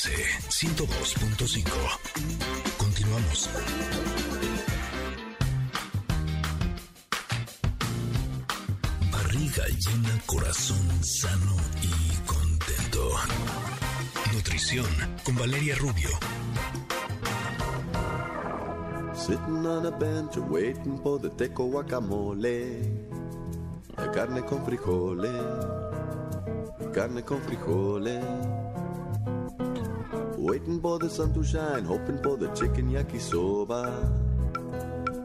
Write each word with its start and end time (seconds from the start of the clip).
MBS 0.00 0.08
102.5. 0.48 1.70
Continuamos. 2.78 3.50
Barriga 9.12 9.64
llena, 9.66 10.22
corazón 10.24 11.04
sano 11.04 11.56
y 11.82 12.16
contento. 12.26 13.10
Nutrición 14.32 14.86
con 15.22 15.36
Valeria 15.36 15.74
Rubio. 15.76 16.08
Sitting 19.14 19.66
on 19.66 19.84
a 19.84 19.90
bench 19.90 20.38
waiting 20.48 20.98
for 21.02 21.20
the 21.20 21.28
teco 21.30 21.64
guacamole. 21.66 22.80
La 23.98 24.10
carne 24.12 24.42
con 24.46 24.64
frijoles. 24.64 25.42
Carne 26.94 27.22
con 27.22 27.42
frijoles. 27.42 28.69
Waiting 30.40 30.80
for 30.80 30.98
the 30.98 31.10
sun 31.10 31.34
to 31.34 31.44
shine, 31.44 31.84
hoping 31.84 32.16
for 32.22 32.34
the 32.34 32.48
chicken 32.56 32.90
yakisoba. 32.90 33.92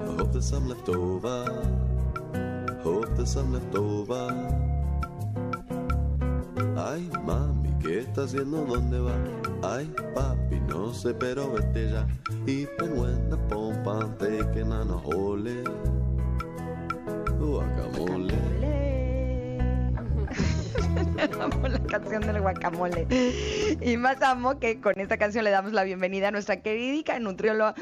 I 0.02 0.12
hope 0.18 0.34
there's 0.34 0.44
some 0.44 0.68
left 0.68 0.90
over. 0.90 1.46
Hope 2.84 3.16
there's 3.16 3.32
some 3.32 3.54
left 3.54 3.74
over. 3.76 4.28
Ay, 6.76 7.08
mami, 7.24 7.72
¿qué 7.80 8.00
estás 8.00 8.34
haciendo? 8.34 8.66
¿Dónde 8.66 9.00
va? 9.00 9.16
Ay, 9.64 9.90
papi, 10.14 10.60
no 10.68 10.94
sé, 10.94 11.14
pero 11.14 11.50
vete 11.50 11.92
ya. 11.92 12.06
Even 12.46 12.98
when 13.00 13.30
the 13.30 13.38
pompa, 13.48 14.04
taking 14.20 14.74
on 14.74 14.90
a 14.90 14.98
hole. 14.98 15.64
Guacamole. 17.40 18.36
Amo 18.36 18.65
canción 22.00 22.28
del 22.28 22.42
guacamole. 22.42 23.08
Y 23.82 23.98
más 23.98 24.22
amo 24.22 24.60
que 24.60 24.82
con 24.82 25.00
esta 25.00 25.18
canción 25.18 25.46
le 25.46 25.52
damos 25.52 25.72
la 25.72 25.84
bienvenida 25.84 26.28
a 26.28 26.32
nuestra 26.32 26.62
querida 26.62 27.18
nutrióloga 27.20 27.76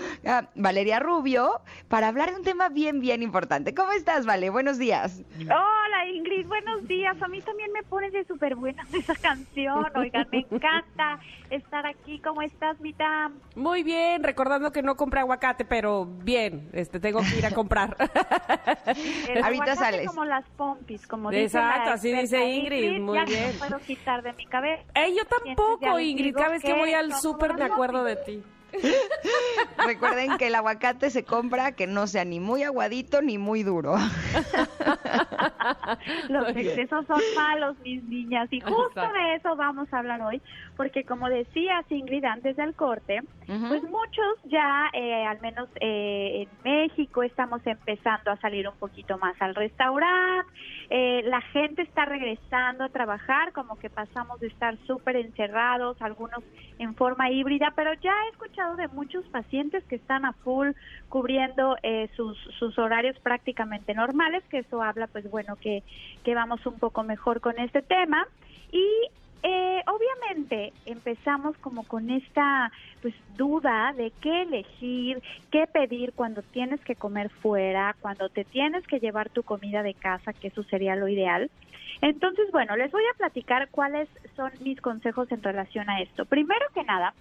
Valeria 0.56 1.00
Rubio 1.00 1.62
para 1.88 2.10
hablar 2.10 2.32
de 2.32 2.38
un 2.38 2.44
tema 2.44 2.70
bien, 2.70 3.00
bien 3.00 3.24
importante. 3.24 3.74
¿Cómo 3.74 3.92
estás, 3.92 4.26
Vale? 4.26 4.50
Buenos 4.50 4.78
días. 4.78 5.24
Hola, 6.04 6.12
Ingrid. 6.12 6.48
Buenos 6.48 6.88
días. 6.88 7.22
A 7.22 7.28
mí 7.28 7.40
también 7.42 7.72
me 7.72 7.82
pones 7.84 8.12
de 8.12 8.26
súper 8.26 8.56
buena 8.56 8.86
esa 8.94 9.16
canción. 9.16 9.86
Oigan, 9.96 10.28
me 10.32 10.40
encanta 10.40 11.20
estar 11.50 11.86
aquí. 11.86 12.20
¿Cómo 12.20 12.42
estás, 12.42 12.80
Mita? 12.82 13.32
Muy 13.56 13.84
bien, 13.84 14.22
recordando 14.24 14.72
que 14.72 14.82
no 14.82 14.96
compré 14.96 15.22
aguacate, 15.22 15.66
pero 15.66 16.06
bien, 16.06 16.70
este 16.74 17.00
tengo 17.00 17.22
que 17.22 17.38
ir 17.38 17.46
a 17.46 17.52
comprar. 17.52 17.96
El 19.30 19.44
Ahorita 19.44 19.64
aguacate 19.64 19.76
sales. 19.76 20.08
como 20.08 20.26
las 20.26 20.46
pompis, 20.58 21.08
como 21.08 21.30
dice 21.30 21.44
Exacto, 21.44 21.90
la 21.90 21.96
así 21.96 22.12
dice 22.12 22.46
Ingrid, 22.46 23.00
muy 23.00 23.18
ya 23.18 23.26
bien. 23.26 23.54
no 23.54 23.60
puedo 23.60 23.80
quitar 23.80 24.24
de 24.24 24.34
mi 24.34 24.46
cabeza. 24.46 24.84
Ey, 24.96 25.16
yo 25.16 25.24
tampoco, 25.26 26.00
Ingrid. 26.00 26.36
Cada 26.36 26.50
vez 26.50 26.64
que 26.64 26.74
voy 26.74 26.94
al 26.94 27.14
súper 27.14 27.54
me 27.54 27.64
acuerdo 27.64 28.04
de 28.04 28.16
ti. 28.18 28.44
Recuerden 29.86 30.38
que 30.38 30.48
el 30.48 30.56
aguacate 30.56 31.10
se 31.10 31.24
compra 31.24 31.74
que 31.74 31.88
no 31.88 32.08
sea 32.08 32.26
ni 32.26 32.40
muy 32.40 32.64
aguadito 32.64 33.22
ni 33.22 33.38
muy 33.38 33.64
duro. 33.64 33.96
Los 36.30 36.50
excesos 36.50 37.06
son 37.06 37.22
malos, 37.36 37.78
mis 37.84 38.04
niñas, 38.04 38.48
y 38.52 38.60
justo 38.60 38.88
Exacto. 38.90 39.14
de 39.14 39.36
eso 39.36 39.56
vamos 39.56 39.88
a 39.94 40.00
hablar 40.00 40.22
hoy, 40.22 40.42
porque 40.76 41.04
como 41.04 41.30
decía 41.30 41.84
Ingrid 41.90 42.26
antes 42.26 42.58
del 42.58 42.74
corte, 42.74 43.22
Pues 43.46 43.84
muchos 43.84 44.40
ya, 44.46 44.90
eh, 44.94 45.26
al 45.26 45.42
menos 45.42 45.70
eh, 45.80 46.48
en 46.48 46.50
México, 46.64 47.24
estamos 47.24 47.66
empezando 47.66 48.32
a 48.32 48.38
salir 48.38 48.68
un 48.68 48.76
poquito 48.76 49.18
más 49.18 49.36
al 49.42 49.56
restaurante, 49.56 50.50
eh, 50.90 51.24
la 51.26 51.42
gente 51.42 51.82
está 51.82 52.06
regresando 52.06 52.84
a 52.84 52.90
trabajar, 52.90 53.52
como 53.54 53.78
que 53.78 53.90
pasamos 53.90 54.40
de 54.40 54.48
estar 54.48 54.78
súper 54.86 55.16
encerrados, 55.16 56.02
algunos 56.02 56.44
en 56.80 56.96
forma 56.96 57.32
híbrida, 57.32 57.74
pero 57.76 57.94
ya 57.96 58.14
he 58.26 58.30
escuchado 58.30 58.76
de 58.76 58.88
muchos 58.90 59.26
pacientes 59.26 59.84
que 59.86 59.96
están 59.96 60.26
a 60.26 60.34
full 60.34 60.70
cubriendo 61.10 61.78
eh, 61.84 62.10
sus, 62.16 62.38
sus 62.60 62.78
horarios 62.78 63.18
prácticamente 63.20 63.94
normales, 63.94 64.44
que 64.50 64.60
eso 64.60 64.82
habla, 64.82 65.08
pues 65.08 65.30
bueno, 65.30 65.56
que, 65.56 65.84
que 66.24 66.36
vamos 66.36 66.66
un 66.66 66.78
poco 66.78 67.04
mejor 67.04 67.42
con 67.42 67.58
este 67.60 67.82
tema. 67.82 68.28
Y 68.72 68.86
eh, 69.44 69.84
obviamente 69.88 70.74
empezamos 70.86 71.58
como 71.58 71.84
con 71.84 72.10
esta 72.10 72.72
pues 73.02 73.14
duda 73.36 73.94
de 73.94 74.12
qué 74.22 74.44
elegir, 74.44 75.22
qué 75.52 75.68
pedir 75.68 76.14
cuando 76.14 76.42
tienes 76.42 76.80
que 76.82 76.96
comer 76.96 77.30
fuera, 77.30 77.96
cuando 78.00 78.30
te 78.30 78.46
tienes 78.46 78.88
que 78.88 79.00
llevar 79.00 79.30
tu 79.30 79.44
comida 79.44 79.84
de 79.84 79.94
casa, 79.94 80.32
que 80.32 80.48
eso 80.48 80.64
sería 80.64 80.96
lo 80.96 81.10
ideal. 81.10 81.52
Entonces, 82.02 82.50
bueno, 82.52 82.76
les 82.78 82.92
voy 82.92 83.04
a 83.04 83.18
platicar 83.18 83.70
cuáles 83.70 84.10
son 84.36 84.52
mis 84.62 84.80
consejos 84.80 85.32
en 85.32 85.44
relación 85.44 85.90
a 85.90 86.02
esto. 86.02 86.26
Primero 86.26 86.66
que 86.74 86.84
nada, 86.84 87.14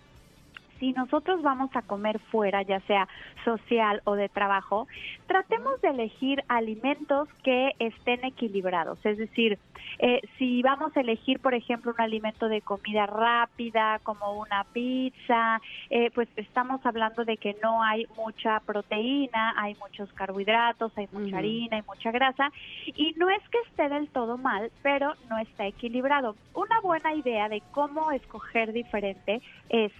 si 0.82 0.92
nosotros 0.94 1.42
vamos 1.42 1.70
a 1.76 1.82
comer 1.82 2.18
fuera, 2.18 2.62
ya 2.62 2.80
sea 2.80 3.06
social 3.44 4.02
o 4.02 4.16
de 4.16 4.28
trabajo, 4.28 4.88
tratemos 5.28 5.80
de 5.80 5.90
elegir 5.90 6.42
alimentos 6.48 7.28
que 7.44 7.70
estén 7.78 8.24
equilibrados. 8.24 8.98
Es 9.06 9.16
decir, 9.16 9.60
eh, 10.00 10.20
si 10.38 10.60
vamos 10.60 10.96
a 10.96 11.00
elegir, 11.02 11.38
por 11.38 11.54
ejemplo, 11.54 11.92
un 11.92 12.00
alimento 12.00 12.48
de 12.48 12.62
comida 12.62 13.06
rápida, 13.06 14.00
como 14.02 14.40
una 14.40 14.64
pizza, 14.72 15.60
eh, 15.88 16.10
pues 16.16 16.28
estamos 16.34 16.84
hablando 16.84 17.24
de 17.24 17.36
que 17.36 17.56
no 17.62 17.80
hay 17.80 18.08
mucha 18.16 18.58
proteína, 18.58 19.54
hay 19.56 19.76
muchos 19.76 20.12
carbohidratos, 20.14 20.90
hay 20.98 21.06
mucha 21.12 21.38
harina, 21.38 21.76
hay 21.76 21.84
mucha 21.86 22.10
grasa, 22.10 22.50
y 22.86 23.14
no 23.18 23.30
es 23.30 23.48
que 23.50 23.58
esté 23.68 23.88
del 23.88 24.08
todo 24.08 24.36
mal, 24.36 24.72
pero 24.82 25.14
no 25.30 25.38
está 25.38 25.64
equilibrado. 25.64 26.34
Una 26.54 26.80
buena 26.80 27.14
idea 27.14 27.48
de 27.48 27.62
cómo 27.70 28.10
escoger 28.10 28.72
diferente 28.72 29.40
es 29.68 29.92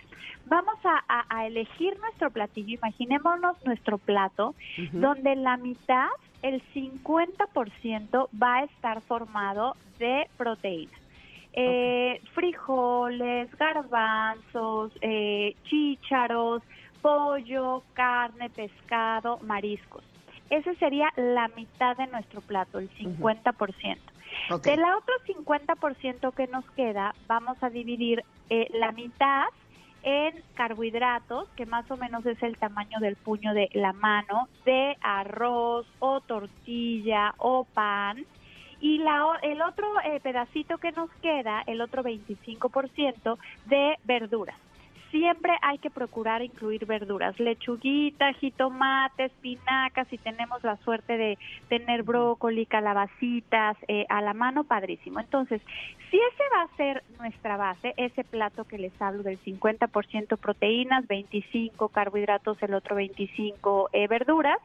vamos 0.47 0.72
a, 0.85 1.03
a- 1.09 1.25
a 1.29 1.47
elegir 1.47 1.99
nuestro 2.01 2.31
platillo, 2.31 2.75
imaginémonos 2.79 3.57
nuestro 3.65 3.99
plato, 3.99 4.55
donde 4.93 5.37
la 5.37 5.57
mitad, 5.57 6.09
el 6.43 6.63
50% 6.75 8.29
va 8.43 8.57
a 8.59 8.65
estar 8.65 9.01
formado 9.03 9.77
de 9.99 10.29
proteína. 10.37 10.93
Eh, 11.55 12.21
Frijoles, 12.35 13.55
garbanzos, 13.57 14.93
eh, 15.01 15.55
chícharos, 15.65 16.63
pollo, 17.03 17.83
carne, 17.95 18.49
pescado, 18.51 19.39
mariscos. 19.43 20.03
Ese 20.51 20.75
sería 20.77 21.09
la 21.17 21.49
mitad 21.49 21.97
de 21.97 22.07
nuestro 22.09 22.41
plato, 22.41 22.79
el 22.79 22.91
50%. 22.91 23.99
Ok. 24.51 24.63
Del 24.65 24.81
otro 24.85 25.15
50% 25.27 26.33
que 26.35 26.47
nos 26.47 26.65
queda, 26.73 27.15
vamos 27.27 27.57
a 27.63 27.71
dividir 27.71 28.23
eh, 28.51 28.69
la 28.75 28.93
mitad 28.93 29.47
en 30.03 30.43
carbohidratos, 30.55 31.49
que 31.57 31.67
más 31.67 31.91
o 31.91 31.97
menos 31.97 32.25
es 32.27 32.43
el 32.43 32.57
tamaño 32.57 32.99
del 33.01 33.17
puño 33.17 33.55
de 33.55 33.69
la 33.73 33.93
mano, 33.93 34.49
de 34.65 34.97
arroz 35.01 35.87
o 35.99 36.21
tortilla 36.21 37.35
o 37.39 37.65
pan. 37.65 38.25
Y 38.81 38.99
la, 38.99 39.39
el 39.43 39.63
otro 39.63 39.87
eh, 40.05 40.19
pedacito 40.21 40.79
que 40.79 40.93
nos 40.93 41.11
queda, 41.23 41.63
el 41.67 41.81
otro 41.81 42.03
25% 42.03 43.39
de 43.67 43.97
verduras. 44.05 44.57
Siempre 45.13 45.53
hay 45.61 45.77
que 45.77 45.91
procurar 45.91 46.41
incluir 46.41 46.87
verduras, 46.87 47.39
lechuguita, 47.39 48.33
jitomate, 48.33 49.27
espinacas, 49.27 50.09
si 50.09 50.17
tenemos 50.17 50.65
la 50.65 50.79
suerte 50.79 51.19
de 51.19 51.39
tener 51.69 52.03
brócoli, 52.03 52.65
calabacitas 52.65 53.77
eh, 53.89 54.07
a 54.09 54.23
la 54.23 54.33
mano, 54.33 54.65
padrísimo. 54.65 55.21
Entonces, 55.21 55.61
si 56.11 56.17
ese 56.17 56.43
va 56.57 56.63
a 56.63 56.77
ser 56.79 57.05
nuestra 57.19 57.59
base, 57.59 57.93
ese 57.99 58.25
plato 58.25 58.65
que 58.65 58.79
les 58.79 59.03
hablo 59.03 59.23
del 59.23 59.39
50% 59.45 60.39
proteínas, 60.39 61.07
25 61.07 61.91
carbohidratos, 61.91 62.63
el 62.63 62.73
otro 62.73 62.97
25 62.97 63.91
eh, 63.93 64.09
verduras, 64.09 64.59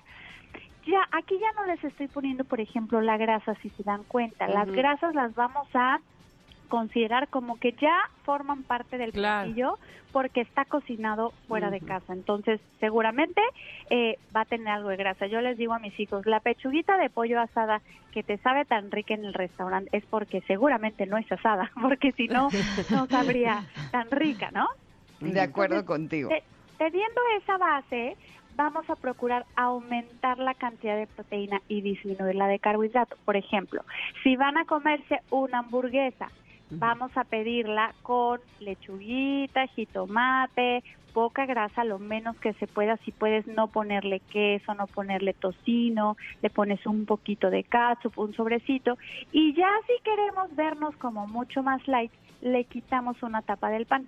ya 0.86 1.02
aquí 1.12 1.38
ya 1.42 1.52
no 1.60 1.66
les 1.66 1.84
estoy 1.84 2.08
poniendo, 2.08 2.46
por 2.46 2.62
ejemplo, 2.62 3.02
la 3.02 3.18
grasa, 3.18 3.54
si 3.56 3.70
se 3.72 3.84
dan 3.84 4.06
cuenta. 4.06 4.48
Las 4.48 4.72
grasas 4.72 5.14
las 5.14 5.36
vamos 5.36 5.68
a 5.74 6.00
considerar 6.68 7.30
como 7.30 7.58
que 7.60 7.74
ya 7.74 7.96
forman 8.24 8.64
parte 8.64 8.98
del 8.98 9.12
Claro. 9.12 9.44
platillo 9.50 9.80
porque 10.12 10.42
está 10.42 10.66
cocinado 10.66 11.34
fuera 11.48 11.70
de 11.70 11.82
casa. 11.82 12.14
Entonces, 12.14 12.62
seguramente 12.80 13.42
eh, 13.90 14.18
va 14.36 14.42
a 14.42 14.46
tener 14.46 14.68
algo 14.68 14.90
de 14.90 14.98
grasa. 14.98 15.28
Yo 15.28 15.42
les 15.42 15.58
digo 15.58 15.74
a 15.74 15.80
mis 15.80 15.98
hijos, 16.00 16.26
la 16.26 16.40
pechuguita 16.40 16.98
de 16.98 17.10
pollo 17.10 17.40
asada 17.40 17.82
que 18.12 18.24
te 18.24 18.38
sabe 18.40 18.66
tan 18.66 18.92
rica 18.92 19.14
en 19.14 19.26
el 19.26 19.34
restaurante 19.34 19.90
es 19.96 20.06
porque 20.08 20.42
seguramente 20.48 21.06
no 21.06 21.18
es 21.18 21.32
asada, 21.32 21.72
porque 21.82 22.12
si 22.14 22.28
no, 22.28 22.50
no 22.90 23.08
sabría 23.08 23.64
tan 23.92 24.10
rica, 24.12 24.50
¿no? 24.52 24.68
De 25.20 25.40
acuerdo 25.42 25.78
Entonces, 25.80 25.86
contigo. 25.88 26.30
te- 26.30 26.44
teniendo 26.78 27.22
esa 27.42 27.58
base, 27.58 28.18
vamos 28.52 28.88
a 28.90 28.96
procurar 28.96 29.46
aumentar 29.56 30.38
la 30.38 30.54
cantidad 30.54 30.96
de 30.96 31.08
proteína 31.08 31.60
y 31.68 31.82
disminuir 31.82 32.36
la 32.36 32.48
de 32.48 32.60
carbohidrato. 32.60 33.18
Por 33.26 33.36
ejemplo, 33.36 33.82
si 34.24 34.36
van 34.36 34.58
a 34.58 34.66
comerse 34.66 35.22
una 35.30 35.60
hamburguesa, 35.60 36.32
vamos 36.70 37.16
a 37.16 37.24
pedirla 37.24 37.94
con 38.04 38.40
lechuguita, 38.60 39.68
jitomate, 39.68 40.84
poca 41.14 41.46
grasa, 41.46 41.84
lo 41.84 41.98
menos 42.00 42.38
que 42.40 42.54
se 42.54 42.68
pueda. 42.68 42.98
Si 42.98 43.12
puedes 43.12 43.48
no 43.48 43.68
ponerle 43.68 44.20
queso, 44.20 44.74
no 44.76 44.86
ponerle 44.88 45.34
tocino, 45.34 46.16
le 46.42 46.50
pones 46.50 46.86
un 46.86 47.06
poquito 47.06 47.50
de 47.50 47.64
catsup, 47.64 48.18
un 48.20 48.34
sobrecito. 48.34 48.98
Y 49.32 49.54
ya 49.54 49.70
si 49.88 49.94
queremos 50.04 50.56
vernos 50.56 50.96
como 50.98 51.26
mucho 51.28 51.64
más 51.64 51.88
light, 51.88 52.12
le 52.42 52.66
quitamos 52.66 53.24
una 53.24 53.42
tapa 53.42 53.70
del 53.70 53.86
pan. 53.88 54.08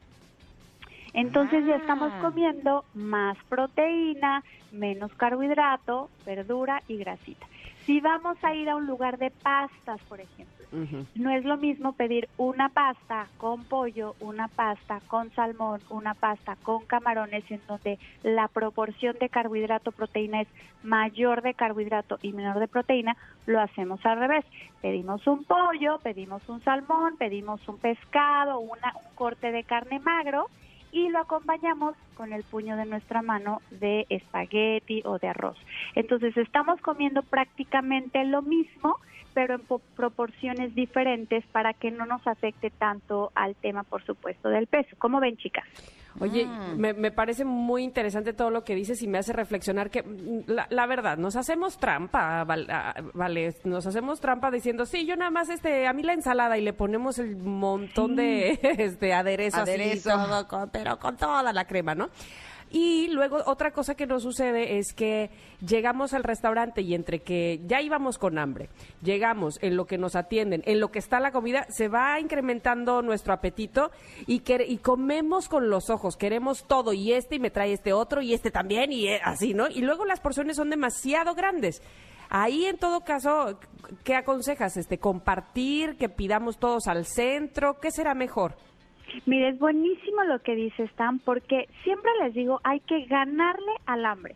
Entonces 1.13 1.65
ya 1.65 1.77
estamos 1.77 2.11
Ah. 2.13 2.19
comiendo 2.21 2.85
más 2.93 3.35
proteína, 3.49 4.43
menos 4.71 5.11
carbohidrato, 5.15 6.09
verdura 6.25 6.83
y 6.87 6.97
grasita. 6.97 7.47
Si 7.87 7.99
vamos 7.99 8.37
a 8.43 8.53
ir 8.53 8.69
a 8.69 8.75
un 8.75 8.85
lugar 8.85 9.17
de 9.17 9.31
pastas, 9.31 9.99
por 10.01 10.19
ejemplo, 10.19 10.58
No 10.71 11.31
es 11.31 11.45
lo 11.45 11.57
mismo 11.57 11.93
pedir 11.93 12.29
una 12.37 12.69
pasta 12.69 13.27
con 13.37 13.63
pollo, 13.63 14.15
una 14.19 14.47
pasta 14.47 15.01
con 15.07 15.31
salmón, 15.31 15.81
una 15.89 16.13
pasta 16.13 16.57
con 16.61 16.85
camarones, 16.85 17.43
en 17.49 17.61
donde 17.67 17.97
la 18.23 18.47
proporción 18.47 19.17
de 19.19 19.29
carbohidrato-proteína 19.29 20.41
es 20.41 20.47
mayor 20.83 21.41
de 21.41 21.55
carbohidrato 21.55 22.19
y 22.21 22.33
menor 22.33 22.59
de 22.59 22.67
proteína, 22.67 23.17
lo 23.47 23.59
hacemos 23.59 24.05
al 24.05 24.19
revés. 24.19 24.45
Pedimos 24.81 25.25
un 25.27 25.43
pollo, 25.43 25.99
pedimos 26.03 26.47
un 26.47 26.63
salmón, 26.63 27.17
pedimos 27.17 27.67
un 27.67 27.77
pescado, 27.77 28.59
una, 28.59 28.93
un 28.95 29.15
corte 29.15 29.51
de 29.51 29.63
carne 29.63 29.99
magro 29.99 30.49
y 30.91 31.09
lo 31.09 31.19
acompañamos 31.19 31.95
con 32.15 32.33
el 32.33 32.43
puño 32.43 32.75
de 32.77 32.85
nuestra 32.85 33.21
mano 33.21 33.61
de 33.69 34.05
espagueti 34.09 35.01
o 35.05 35.19
de 35.19 35.27
arroz. 35.29 35.57
Entonces 35.95 36.35
estamos 36.37 36.79
comiendo 36.81 37.21
prácticamente 37.23 38.23
lo 38.25 38.41
mismo, 38.41 38.97
pero 39.33 39.55
en 39.55 39.61
po- 39.61 39.81
proporciones 39.95 40.73
diferentes 40.75 41.45
para 41.47 41.73
que 41.73 41.91
no 41.91 42.05
nos 42.05 42.25
afecte 42.27 42.71
tanto 42.71 43.31
al 43.35 43.55
tema, 43.55 43.83
por 43.83 44.03
supuesto, 44.03 44.49
del 44.49 44.67
peso. 44.67 44.95
¿Cómo 44.97 45.19
ven, 45.19 45.37
chicas? 45.37 45.65
Oye, 46.19 46.45
Mm. 46.45 46.77
me, 46.77 46.93
me 46.93 47.11
parece 47.11 47.45
muy 47.45 47.83
interesante 47.83 48.33
todo 48.33 48.49
lo 48.49 48.63
que 48.63 48.75
dices 48.75 49.01
y 49.01 49.07
me 49.07 49.17
hace 49.17 49.31
reflexionar 49.33 49.89
que, 49.89 50.03
mm, 50.03 50.43
la, 50.47 50.67
la 50.69 50.85
verdad, 50.85 51.17
nos 51.17 51.35
hacemos 51.35 51.77
trampa, 51.77 52.43
val- 52.43 52.67
ah, 52.69 52.93
vale, 53.13 53.55
nos 53.63 53.85
hacemos 53.87 54.19
trampa 54.19 54.51
diciendo, 54.51 54.85
sí, 54.85 55.05
yo 55.05 55.15
nada 55.15 55.31
más, 55.31 55.49
este, 55.49 55.87
a 55.87 55.93
mí 55.93 56.03
la 56.03 56.13
ensalada 56.13 56.57
y 56.57 56.61
le 56.61 56.73
ponemos 56.73 57.19
el 57.19 57.37
montón 57.37 58.15
de, 58.15 58.59
este, 58.77 59.13
aderezo, 59.13 59.57
así, 59.61 59.71
Aderezo. 59.71 60.09
todo 60.11 60.47
con- 60.47 60.69
pero 60.69 60.99
con 60.99 61.15
toda 61.17 61.53
la 61.53 61.65
crema, 61.65 61.95
¿no? 61.95 62.09
Y 62.71 63.07
luego 63.07 63.39
otra 63.45 63.71
cosa 63.71 63.95
que 63.95 64.05
nos 64.05 64.23
sucede 64.23 64.77
es 64.77 64.93
que 64.93 65.31
llegamos 65.65 66.13
al 66.13 66.23
restaurante 66.23 66.81
y 66.81 66.93
entre 66.93 67.19
que 67.19 67.61
ya 67.65 67.81
íbamos 67.81 68.19
con 68.19 68.37
hambre, 68.37 68.69
llegamos 69.01 69.57
en 69.61 69.75
lo 69.75 69.85
que 69.85 69.97
nos 69.97 70.15
atienden, 70.15 70.61
en 70.65 70.79
lo 70.79 70.91
que 70.91 70.99
está 70.99 71.19
la 71.19 71.31
comida, 71.31 71.65
se 71.69 71.87
va 71.87 72.19
incrementando 72.19 73.01
nuestro 73.01 73.33
apetito 73.33 73.91
y, 74.27 74.41
que, 74.41 74.65
y 74.67 74.77
comemos 74.77 75.49
con 75.49 75.69
los 75.69 75.89
ojos, 75.89 76.15
queremos 76.15 76.65
todo 76.67 76.93
y 76.93 77.13
este 77.13 77.35
y 77.35 77.39
me 77.39 77.49
trae 77.49 77.73
este 77.73 77.93
otro 77.93 78.21
y 78.21 78.33
este 78.33 78.51
también 78.51 78.91
y 78.91 79.07
eh, 79.07 79.19
así, 79.23 79.53
¿no? 79.55 79.67
Y 79.67 79.81
luego 79.81 80.05
las 80.05 80.19
porciones 80.19 80.57
son 80.57 80.69
demasiado 80.69 81.33
grandes. 81.33 81.81
Ahí 82.29 82.65
en 82.65 82.77
todo 82.77 83.01
caso, 83.01 83.59
¿qué 84.03 84.15
aconsejas? 84.15 84.77
Este, 84.77 84.99
compartir, 84.99 85.97
que 85.97 86.09
pidamos 86.09 86.59
todos 86.59 86.87
al 86.87 87.07
centro, 87.07 87.79
¿qué 87.79 87.89
será 87.89 88.13
mejor? 88.13 88.55
Mire, 89.25 89.49
es 89.49 89.59
buenísimo 89.59 90.23
lo 90.23 90.39
que 90.39 90.55
dice 90.55 90.83
Stan, 90.83 91.19
porque 91.19 91.67
siempre 91.83 92.11
les 92.21 92.33
digo, 92.33 92.59
hay 92.63 92.79
que 92.81 93.05
ganarle 93.05 93.71
al 93.85 94.05
hambre. 94.05 94.35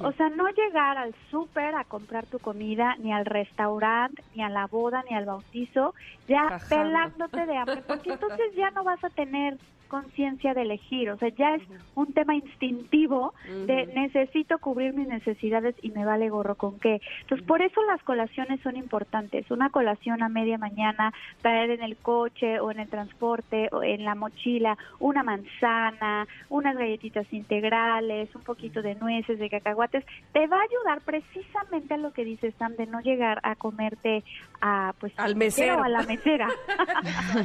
O 0.00 0.12
sea, 0.12 0.28
no 0.28 0.46
llegar 0.50 0.98
al 0.98 1.14
súper 1.30 1.74
a 1.74 1.84
comprar 1.84 2.26
tu 2.26 2.38
comida, 2.38 2.96
ni 2.98 3.14
al 3.14 3.24
restaurante, 3.24 4.22
ni 4.34 4.42
a 4.42 4.50
la 4.50 4.66
boda, 4.66 5.02
ni 5.08 5.16
al 5.16 5.24
bautizo, 5.24 5.94
ya 6.28 6.48
Cajando. 6.48 6.84
pelándote 6.84 7.46
de 7.46 7.56
hambre, 7.56 7.82
porque 7.86 8.10
entonces 8.12 8.54
ya 8.54 8.70
no 8.72 8.84
vas 8.84 9.02
a 9.02 9.08
tener 9.08 9.56
conciencia 9.90 10.54
de 10.54 10.62
elegir, 10.62 11.10
o 11.10 11.18
sea, 11.18 11.28
ya 11.28 11.56
es 11.56 11.62
un 11.94 12.14
tema 12.14 12.34
instintivo 12.34 13.34
de 13.66 13.86
necesito 13.88 14.58
cubrir 14.58 14.94
mis 14.94 15.08
necesidades 15.08 15.74
y 15.82 15.90
me 15.90 16.06
vale 16.06 16.30
gorro 16.30 16.54
con 16.54 16.78
qué. 16.78 17.00
Entonces, 17.22 17.46
por 17.46 17.60
eso 17.60 17.82
las 17.84 18.02
colaciones 18.04 18.60
son 18.62 18.76
importantes. 18.76 19.50
Una 19.50 19.68
colación 19.68 20.22
a 20.22 20.28
media 20.28 20.56
mañana, 20.56 21.12
traer 21.42 21.70
en 21.70 21.82
el 21.82 21.96
coche 21.96 22.60
o 22.60 22.70
en 22.70 22.80
el 22.80 22.88
transporte 22.88 23.68
o 23.72 23.82
en 23.82 24.04
la 24.04 24.14
mochila 24.14 24.78
una 24.98 25.22
manzana, 25.22 26.26
unas 26.48 26.76
galletitas 26.76 27.26
integrales, 27.32 28.34
un 28.34 28.42
poquito 28.42 28.82
de 28.82 28.94
nueces, 28.94 29.38
de 29.38 29.50
cacahuates, 29.50 30.04
te 30.32 30.46
va 30.46 30.58
a 30.58 30.62
ayudar 30.62 31.00
precisamente 31.02 31.94
a 31.94 31.98
lo 31.98 32.12
que 32.12 32.24
dice 32.24 32.52
Sam 32.52 32.76
de 32.76 32.86
no 32.86 33.00
llegar 33.00 33.40
a 33.42 33.56
comerte 33.56 34.22
a 34.60 34.94
pues 35.00 35.12
Al 35.16 35.32
o 35.32 35.36
mesero. 35.36 35.82
a 35.82 35.88
la 35.88 36.02
mesera. 36.02 36.48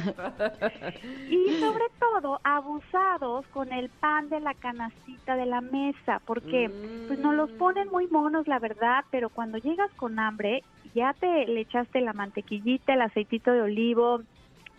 y 1.28 1.60
sobre 1.60 1.84
todo 1.98 2.35
abusados 2.44 3.46
con 3.48 3.72
el 3.72 3.88
pan 3.88 4.28
de 4.28 4.40
la 4.40 4.54
canastita 4.54 5.36
de 5.36 5.46
la 5.46 5.60
mesa, 5.60 6.20
porque 6.24 6.70
pues 7.06 7.18
nos 7.18 7.34
los 7.34 7.50
ponen 7.52 7.88
muy 7.88 8.06
monos 8.08 8.46
la 8.48 8.58
verdad, 8.58 9.04
pero 9.10 9.28
cuando 9.30 9.58
llegas 9.58 9.90
con 9.94 10.18
hambre 10.18 10.62
ya 10.94 11.12
te 11.14 11.46
le 11.46 11.60
echaste 11.60 12.00
la 12.00 12.12
mantequillita, 12.12 12.94
el 12.94 13.02
aceitito 13.02 13.52
de 13.52 13.62
olivo, 13.62 14.22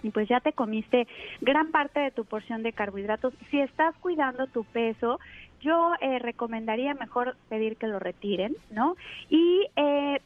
y 0.03 0.11
pues 0.11 0.27
ya 0.27 0.39
te 0.39 0.53
comiste 0.53 1.07
gran 1.41 1.71
parte 1.71 1.99
de 1.99 2.11
tu 2.11 2.25
porción 2.25 2.63
de 2.63 2.73
carbohidratos. 2.73 3.33
Si 3.49 3.59
estás 3.59 3.95
cuidando 3.97 4.47
tu 4.47 4.63
peso, 4.63 5.19
yo 5.61 5.93
eh, 6.01 6.19
recomendaría 6.19 6.93
mejor 6.93 7.35
pedir 7.49 7.77
que 7.77 7.87
lo 7.87 7.99
retiren, 7.99 8.55
¿no? 8.71 8.95
Y 9.29 9.67
eh, 9.75 10.21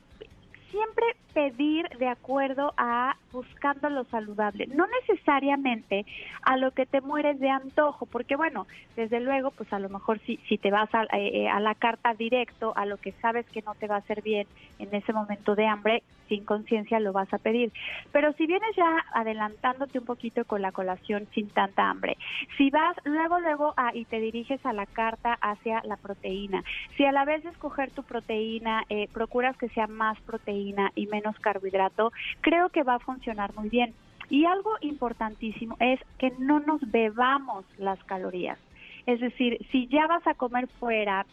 siempre 0.71 1.05
pedir 1.33 1.87
de 1.97 2.07
acuerdo 2.07 2.73
a 2.77 3.15
buscando 3.31 3.89
lo 3.89 4.03
saludable, 4.05 4.67
no 4.67 4.85
necesariamente 5.01 6.05
a 6.41 6.57
lo 6.57 6.71
que 6.71 6.85
te 6.85 7.01
mueres 7.01 7.39
de 7.39 7.49
antojo, 7.49 8.05
porque 8.05 8.35
bueno, 8.35 8.67
desde 8.95 9.19
luego, 9.19 9.51
pues 9.51 9.71
a 9.71 9.79
lo 9.79 9.89
mejor 9.89 10.19
si, 10.19 10.37
si 10.47 10.57
te 10.57 10.71
vas 10.71 10.89
a, 10.93 11.05
eh, 11.17 11.47
a 11.47 11.59
la 11.59 11.75
carta 11.75 12.13
directo, 12.13 12.73
a 12.75 12.85
lo 12.85 12.97
que 12.97 13.11
sabes 13.13 13.45
que 13.49 13.61
no 13.61 13.75
te 13.75 13.87
va 13.87 13.95
a 13.95 13.99
hacer 13.99 14.21
bien 14.21 14.47
en 14.79 14.93
ese 14.93 15.13
momento 15.13 15.55
de 15.55 15.67
hambre, 15.67 16.03
sin 16.31 16.45
conciencia 16.45 17.01
lo 17.01 17.11
vas 17.11 17.31
a 17.33 17.39
pedir. 17.39 17.73
Pero 18.13 18.31
si 18.33 18.47
vienes 18.47 18.73
ya 18.77 19.03
adelantándote 19.13 19.99
un 19.99 20.05
poquito 20.05 20.45
con 20.45 20.61
la 20.61 20.71
colación 20.71 21.27
sin 21.35 21.49
tanta 21.49 21.89
hambre, 21.89 22.17
si 22.57 22.69
vas 22.69 22.95
luego, 23.03 23.41
luego 23.41 23.73
a, 23.75 23.93
y 23.93 24.05
te 24.05 24.21
diriges 24.21 24.65
a 24.65 24.71
la 24.71 24.85
carta 24.85 25.37
hacia 25.41 25.81
la 25.83 25.97
proteína, 25.97 26.63
si 26.95 27.03
a 27.03 27.11
la 27.11 27.25
vez 27.25 27.43
de 27.43 27.49
escoger 27.49 27.91
tu 27.91 28.03
proteína, 28.03 28.85
eh, 28.87 29.09
procuras 29.11 29.57
que 29.57 29.67
sea 29.69 29.87
más 29.87 30.17
proteína 30.21 30.93
y 30.95 31.07
menos 31.07 31.37
carbohidrato, 31.39 32.13
creo 32.39 32.69
que 32.69 32.83
va 32.83 32.95
a 32.95 32.99
funcionar 32.99 33.53
muy 33.53 33.67
bien. 33.67 33.93
Y 34.29 34.45
algo 34.45 34.71
importantísimo 34.79 35.75
es 35.81 35.99
que 36.17 36.31
no 36.39 36.61
nos 36.61 36.79
bebamos 36.89 37.65
las 37.77 38.01
calorías. 38.05 38.57
Es 39.05 39.19
decir, 39.19 39.57
si 39.69 39.87
ya 39.87 40.07
vas 40.07 40.25
a 40.27 40.35
comer 40.35 40.69
fuera 40.79 41.25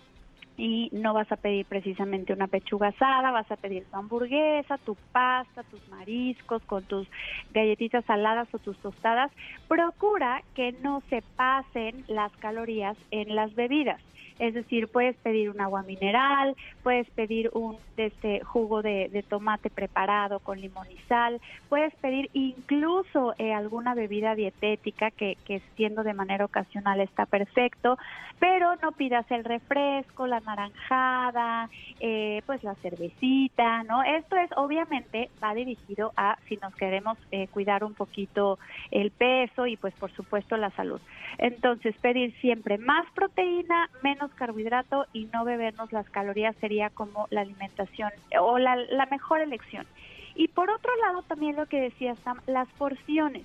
y 0.59 0.91
no 0.93 1.15
vas 1.15 1.31
a 1.31 1.37
pedir 1.37 1.67
precisamente 1.67 2.33
una 2.33 2.49
pechuga 2.49 2.89
asada, 2.89 3.31
vas 3.31 3.49
a 3.49 3.57
pedir 3.57 3.87
tu 3.87 3.97
hamburguesa, 3.97 4.77
tu 4.79 4.99
pasta, 5.13 5.63
tus 5.63 5.87
mariscos 5.87 6.65
con 6.67 6.85
tus 6.85 7.09
galletitas 7.51 8.05
saladas 8.07 8.53
o 8.53 8.59
tus 8.59 8.79
tostadas, 8.81 9.31
procura 9.69 10.43
que 10.55 10.73
no 10.73 11.01
se 11.09 11.23
pasen 11.37 12.05
las 12.09 12.37
calorías 12.39 12.99
en 13.13 13.37
las 13.37 13.55
bebidas. 13.55 14.03
Es 14.39 14.55
decir, 14.55 14.89
puedes 14.89 15.17
pedir 15.17 15.51
un 15.51 15.61
agua 15.61 15.83
mineral, 15.83 16.57
puedes 16.83 17.09
pedir 17.11 17.51
un 17.53 17.77
este, 17.97 18.41
jugo 18.45 18.83
de, 18.83 19.25
tomate 19.29 19.69
preparado 19.69 20.39
con 20.41 20.61
limón 20.61 20.87
y 20.91 20.99
sal, 21.09 21.41
puedes 21.69 21.95
pedir 21.97 22.31
incluso 22.33 23.35
eh, 23.39 23.53
alguna 23.53 23.95
bebida 23.95 24.35
dietética 24.35 25.11
que, 25.11 25.37
que 25.45 25.61
siendo 25.77 26.03
de 26.03 26.15
manera 26.15 26.45
ocasional 26.45 27.01
está 27.01 27.27
perfecto, 27.27 27.99
pero 28.39 28.77
no 28.77 28.93
pidas 28.93 29.29
el 29.31 29.45
refresco, 29.45 30.27
la 30.27 30.41
naranjada, 30.41 31.69
eh, 32.01 32.43
pues 32.47 32.63
la 32.63 32.75
cervecita, 32.77 33.83
¿no? 33.83 34.03
Esto 34.03 34.37
es 34.37 34.51
obviamente 34.57 35.31
va 35.43 35.55
dirigido 35.55 36.13
a 36.17 36.39
si 36.49 36.57
nos 36.57 36.75
queremos 36.77 37.19
eh, 37.33 37.49
cuidar 37.49 37.85
un 37.85 37.95
poquito 37.95 38.59
el 38.91 39.11
peso 39.11 39.67
y 39.67 39.77
pues 39.77 39.95
por 39.95 40.13
supuesto 40.13 40.57
la 40.57 40.71
salud. 40.71 41.01
Entonces 41.39 41.97
pedir 42.01 42.35
siempre 42.41 42.79
más 42.79 43.07
proteína, 43.13 43.91
menos 44.03 44.28
carbohidrato 44.35 45.07
y 45.13 45.27
no 45.27 45.45
bebernos 45.45 45.93
las 45.93 46.09
calorías 46.11 46.57
sería 46.57 46.91
como 46.91 47.27
la 47.31 47.43
alimentación 47.43 48.11
o 48.41 48.59
la, 48.59 48.77
la 48.77 49.07
mejor 49.07 49.41
elección. 49.41 49.87
Y 50.35 50.49
por 50.49 50.71
otro 50.71 50.95
lado 50.97 51.23
también 51.23 51.57
lo 51.57 51.67
que 51.67 51.81
decía 51.81 52.15
Sam, 52.17 52.41
las 52.47 52.69
porciones. 52.79 53.45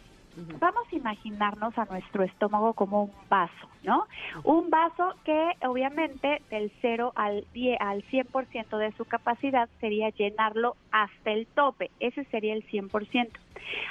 Vamos 0.60 0.84
a 0.92 0.96
imaginarnos 0.96 1.78
a 1.78 1.86
nuestro 1.86 2.24
estómago 2.24 2.74
como 2.74 3.04
un 3.04 3.12
vaso, 3.30 3.68
¿no? 3.84 4.08
Un 4.44 4.72
vaso 4.72 5.14
que 5.24 5.52
obviamente 5.62 6.42
del 6.50 6.72
0 6.82 7.14
al 7.16 7.46
10, 7.54 7.80
al 7.80 8.04
100% 8.06 8.78
de 8.78 8.92
su 8.94 9.06
capacidad 9.06 9.70
sería 9.80 10.10
llenarlo 10.10 10.76
hasta 10.92 11.32
el 11.32 11.46
tope, 11.46 11.92
ese 12.00 12.24
sería 12.26 12.54
el 12.56 12.66
100%. 12.68 13.30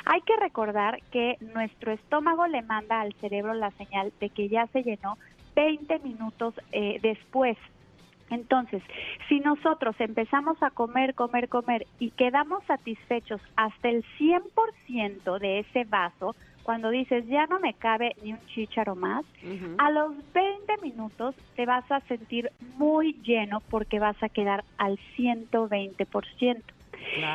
Hay 0.04 0.20
que 0.22 0.37
recordar 0.37 1.00
que 1.12 1.37
nuestro 1.40 1.92
estómago 1.92 2.46
le 2.46 2.62
manda 2.62 3.00
al 3.00 3.14
cerebro 3.14 3.54
la 3.54 3.70
señal 3.72 4.12
de 4.20 4.28
que 4.28 4.49
ya 4.49 4.66
se 4.68 4.82
llenó 4.82 5.16
20 5.54 5.99
minutos 6.00 6.54
eh, 6.73 6.99
después. 7.02 7.56
Entonces, 8.30 8.82
si 9.28 9.40
nosotros 9.40 9.94
empezamos 9.99 10.62
a 10.62 10.71
comer, 10.71 11.14
comer, 11.14 11.49
comer 11.49 11.87
y 11.99 12.11
quedamos 12.12 12.64
satisfechos 12.64 13.42
hasta 13.56 13.90
el 13.90 14.04
100% 14.18 15.38
de 15.38 15.59
ese 15.59 15.85
vaso, 15.85 16.35
cuando 16.62 16.90
dices 16.90 17.26
ya 17.26 17.47
no 17.47 17.61
me 17.61 17.75
cabe 17.75 18.14
ni 18.23 18.32
un 18.32 18.40
chícharo 18.47 18.94
más, 18.94 19.25
a 19.78 19.90
los 19.90 20.14
20 20.32 20.78
minutos 20.80 21.35
te 21.56 21.66
vas 21.66 21.90
a 21.90 22.00
sentir 22.02 22.50
muy 22.78 23.14
lleno 23.23 23.61
porque 23.68 23.99
vas 23.99 24.21
a 24.23 24.28
quedar 24.28 24.64
al 24.78 24.99
120%. 25.16 26.62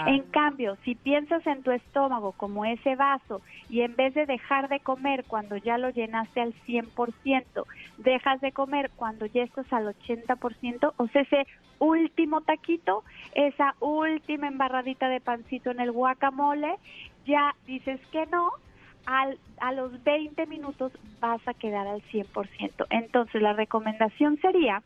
En 0.08 0.24
cambio, 0.24 0.78
si 0.84 0.96
piensas 0.96 1.46
en 1.46 1.64
tu 1.64 1.72
estómago 1.72 2.32
como 2.34 2.66
ese 2.66 2.96
vaso 2.96 3.42
y 3.70 3.82
en 3.82 3.96
vez 3.96 4.14
de 4.14 4.26
dejar 4.26 4.70
de 4.70 4.80
comer 4.80 5.24
cuando 5.26 5.58
ya 5.58 5.78
lo 5.78 5.90
llenaste 5.90 6.42
al 6.42 6.54
100%, 6.66 7.66
dejas 7.98 8.42
de 8.42 8.52
comer 8.52 8.92
cuando 8.96 9.26
ya 9.26 9.44
estás 9.44 9.72
al 9.72 9.86
80%, 9.86 10.94
o 10.98 11.08
sea, 11.08 11.22
ese 11.22 11.48
último 11.80 12.42
taquito, 12.42 13.04
esa 13.34 13.76
última 13.80 14.48
embarradita 14.48 15.10
de 15.10 15.22
pancito 15.22 15.72
en 15.72 15.80
el 15.80 15.92
guacamole, 15.92 16.76
ya 17.26 17.56
dices 17.66 18.00
que 18.12 18.26
no, 18.28 18.50
al, 19.06 19.38
a 19.60 19.72
los 19.72 20.04
20 20.04 20.46
minutos 20.48 20.92
vas 21.20 21.46
a 21.48 21.54
quedar 21.54 21.88
al 21.88 22.02
100%. 22.04 22.88
Entonces, 22.90 23.42
la 23.42 23.54
recomendación 23.54 24.38
sería 24.42 24.82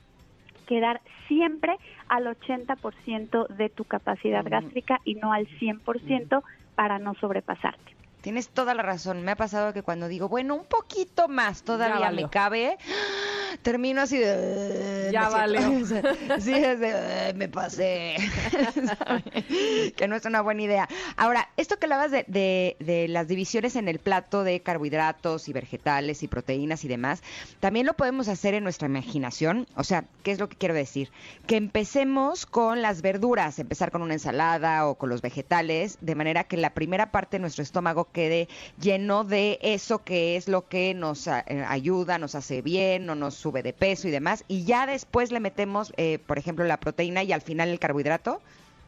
quedar 0.72 1.02
siempre 1.28 1.76
al 2.08 2.28
80% 2.28 3.48
de 3.50 3.68
tu 3.68 3.84
capacidad 3.84 4.46
gástrica 4.48 5.02
y 5.04 5.16
no 5.16 5.34
al 5.34 5.46
100% 5.60 6.42
para 6.76 6.98
no 6.98 7.14
sobrepasarte. 7.16 8.01
Tienes 8.22 8.50
toda 8.50 8.74
la 8.74 8.84
razón. 8.84 9.24
Me 9.24 9.32
ha 9.32 9.36
pasado 9.36 9.74
que 9.74 9.84
cuando 9.84 10.08
digo, 10.08 10.30
bueno, 10.30 10.56
un 10.56 10.66
poquito 10.66 11.28
más 11.28 11.64
todavía 11.64 12.12
me 12.12 12.30
cabe, 12.30 12.78
termino 13.64 14.02
así 14.02 14.18
de... 14.18 15.10
Ya 15.12 15.30
sea, 15.86 16.40
Sí, 16.40 16.54
es 16.54 16.80
de, 16.80 16.94
"Ay, 16.94 17.34
me 17.34 17.48
pasé. 17.50 18.16
Que 19.96 20.08
no 20.08 20.16
es 20.16 20.26
una 20.26 20.42
buena 20.42 20.62
idea. 20.62 20.88
Ahora, 21.18 21.50
esto 21.58 21.78
que 21.78 21.86
hablabas 21.86 22.12
de, 22.12 22.24
de, 22.28 22.76
de 22.80 23.08
las 23.08 23.28
divisiones 23.28 23.76
en 23.76 23.88
el 23.88 24.00
plato 24.00 24.44
de 24.44 24.62
carbohidratos 24.62 25.50
y 25.50 25.54
vegetales 25.54 26.24
y 26.24 26.28
proteínas 26.28 26.84
y 26.86 26.88
demás, 26.88 27.22
también 27.60 27.86
lo 27.86 27.94
podemos 27.94 28.28
hacer 28.28 28.54
en 28.54 28.64
nuestra 28.64 28.88
imaginación. 28.88 29.68
O 29.76 29.84
sea, 29.84 30.06
¿qué 30.24 30.32
es 30.32 30.40
lo 30.40 30.48
que 30.50 30.58
quiero 30.58 30.74
decir? 30.74 31.12
Que 31.48 31.58
empecemos 31.58 32.46
con 32.46 32.82
las 32.82 33.02
verduras, 33.02 33.60
empezar 33.60 33.92
con 33.92 34.02
una 34.02 34.14
ensalada 34.14 34.88
o 34.88 34.96
con 34.96 35.10
los 35.10 35.22
vegetales, 35.22 35.98
de 36.02 36.16
manera 36.16 36.44
que 36.46 36.58
la 36.58 36.74
primera 36.74 37.12
parte 37.12 37.38
de 37.38 37.42
nuestro 37.42 37.64
estómago 37.64 38.06
quede 38.12 38.48
lleno 38.80 39.24
de 39.24 39.60
eso 39.62 40.04
que 40.04 40.36
es 40.36 40.48
lo 40.48 40.68
que 40.68 40.94
nos 40.94 41.28
eh, 41.28 41.44
ayuda, 41.68 42.18
nos 42.18 42.36
hace 42.36 42.62
bien, 42.62 43.06
no 43.06 43.16
nos 43.16 43.36
sube 43.36 43.64
de 43.64 43.74
peso 43.74 44.08
y 44.08 44.12
demás. 44.12 44.46
Y 44.48 44.66
ya 44.66 44.86
después 44.86 45.32
le 45.32 45.40
metemos, 45.40 45.94
eh, 45.98 46.20
por 46.26 46.38
ejemplo, 46.38 46.66
la 46.66 46.78
proteína 46.78 47.24
y 47.24 47.32
al 47.32 47.42
final 47.42 47.70
el 47.70 47.80
carbohidrato. 47.80 48.42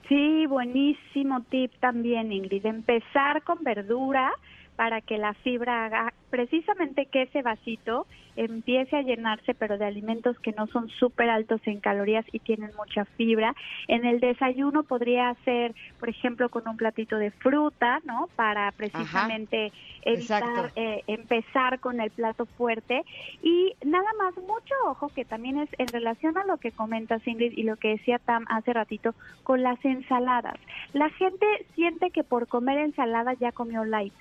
Sí, 0.09 0.45
buenísimo 0.47 1.41
tip 1.49 1.71
también, 1.79 2.31
Ingrid. 2.31 2.65
Empezar 2.65 3.43
con 3.43 3.63
verdura 3.63 4.31
para 4.75 5.01
que 5.01 5.17
la 5.17 5.33
fibra 5.33 5.85
haga 5.85 6.13
precisamente 6.29 7.05
que 7.05 7.23
ese 7.23 7.41
vasito 7.41 8.07
empiece 8.35 8.95
a 8.95 9.01
llenarse, 9.01 9.53
pero 9.53 9.77
de 9.77 9.85
alimentos 9.85 10.39
que 10.39 10.51
no 10.51 10.67
son 10.67 10.89
súper 10.89 11.29
altos 11.29 11.61
en 11.65 11.79
calorías 11.79 12.25
y 12.31 12.39
tienen 12.39 12.71
mucha 12.75 13.05
fibra. 13.05 13.55
En 13.87 14.05
el 14.05 14.19
desayuno 14.19 14.83
podría 14.83 15.35
ser, 15.45 15.75
por 15.99 16.09
ejemplo, 16.09 16.49
con 16.49 16.67
un 16.67 16.77
platito 16.77 17.17
de 17.17 17.31
fruta, 17.31 17.99
¿no? 18.05 18.29
Para 18.35 18.71
precisamente 18.71 19.71
evitar 20.01 20.71
eh, 20.75 21.03
empezar 21.07 21.79
con 21.79 22.01
el 22.01 22.09
plato 22.11 22.45
fuerte. 22.45 23.03
Y 23.41 23.75
nada 23.85 24.09
más, 24.17 24.35
mucho 24.37 24.73
ojo 24.85 25.09
que 25.09 25.25
también 25.25 25.59
es 25.59 25.69
en 25.77 25.87
relación 25.87 26.37
a 26.37 26.45
lo 26.45 26.57
que 26.57 26.71
comentas, 26.71 27.25
Ingrid, 27.27 27.53
y 27.55 27.63
lo 27.63 27.77
que 27.77 27.89
decía 27.89 28.19
Tam 28.19 28.45
hace 28.49 28.73
ratito, 28.73 29.13
con 29.43 29.61
las 29.61 29.83
ensaladas. 29.85 30.55
La 30.93 31.09
gente 31.11 31.45
siente 31.75 32.09
que 32.09 32.23
por 32.23 32.47
comer 32.47 32.79
ensalada 32.79 33.33
ya 33.33 33.51
comió 33.51 33.85
light. 33.85 34.13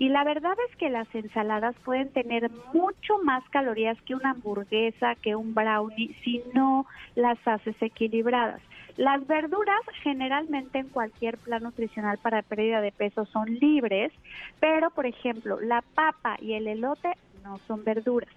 Y 0.00 0.08
la 0.08 0.24
verdad 0.24 0.56
es 0.66 0.76
que 0.76 0.88
las 0.88 1.14
ensaladas 1.14 1.76
pueden 1.84 2.08
tener 2.08 2.50
mucho 2.72 3.18
más 3.22 3.46
calorías 3.50 4.00
que 4.06 4.14
una 4.14 4.30
hamburguesa, 4.30 5.14
que 5.16 5.36
un 5.36 5.54
brownie, 5.54 6.16
si 6.24 6.42
no 6.54 6.86
las 7.16 7.36
haces 7.46 7.76
equilibradas. 7.82 8.62
Las 8.96 9.26
verduras 9.26 9.82
generalmente 10.02 10.78
en 10.78 10.88
cualquier 10.88 11.36
plan 11.36 11.64
nutricional 11.64 12.16
para 12.16 12.40
pérdida 12.40 12.80
de 12.80 12.92
peso 12.92 13.26
son 13.26 13.54
libres, 13.56 14.10
pero 14.58 14.88
por 14.88 15.04
ejemplo 15.04 15.60
la 15.60 15.82
papa 15.82 16.38
y 16.40 16.54
el 16.54 16.66
elote 16.66 17.12
no 17.44 17.58
son 17.66 17.84
verduras. 17.84 18.34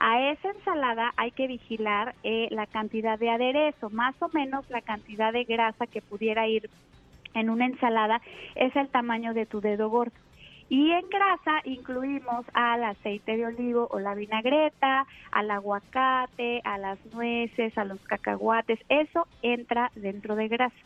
A 0.00 0.30
esa 0.30 0.48
ensalada 0.48 1.12
hay 1.18 1.30
que 1.32 1.46
vigilar 1.46 2.14
eh, 2.22 2.48
la 2.50 2.66
cantidad 2.66 3.18
de 3.18 3.28
aderezo, 3.28 3.90
más 3.90 4.14
o 4.22 4.30
menos 4.32 4.64
la 4.70 4.80
cantidad 4.80 5.30
de 5.30 5.44
grasa 5.44 5.86
que 5.86 6.00
pudiera 6.00 6.48
ir 6.48 6.70
en 7.34 7.50
una 7.50 7.66
ensalada 7.66 8.22
es 8.54 8.74
el 8.76 8.88
tamaño 8.88 9.34
de 9.34 9.44
tu 9.44 9.60
dedo 9.60 9.90
gordo. 9.90 10.25
Y 10.68 10.90
en 10.90 11.08
grasa 11.08 11.60
incluimos 11.64 12.44
al 12.52 12.82
aceite 12.82 13.36
de 13.36 13.46
olivo 13.46 13.86
o 13.90 14.00
la 14.00 14.14
vinagreta, 14.14 15.06
al 15.30 15.50
aguacate, 15.50 16.60
a 16.64 16.76
las 16.78 16.98
nueces, 17.14 17.76
a 17.78 17.84
los 17.84 18.00
cacahuates. 18.00 18.80
Eso 18.88 19.26
entra 19.42 19.92
dentro 19.94 20.34
de 20.34 20.48
grasa. 20.48 20.76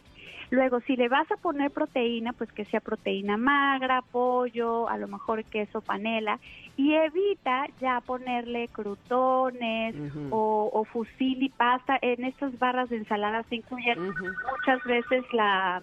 Luego, 0.50 0.80
si 0.80 0.96
le 0.96 1.08
vas 1.08 1.30
a 1.30 1.36
poner 1.36 1.70
proteína, 1.70 2.32
pues 2.32 2.50
que 2.52 2.64
sea 2.64 2.80
proteína 2.80 3.36
magra, 3.36 4.02
pollo, 4.02 4.88
a 4.88 4.98
lo 4.98 5.06
mejor 5.06 5.44
queso 5.44 5.80
panela, 5.80 6.40
y 6.76 6.94
evita 6.94 7.68
ya 7.80 8.00
ponerle 8.00 8.66
crutones 8.68 9.94
o, 10.30 10.68
o 10.72 10.84
fusil 10.84 11.42
y 11.42 11.50
pasta. 11.50 11.98
En 12.02 12.24
estas 12.24 12.58
barras 12.58 12.90
de 12.90 12.96
ensalada 12.96 13.44
se 13.44 13.56
incluyen 13.56 14.08
muchas 14.08 14.82
veces 14.84 15.24
la... 15.32 15.82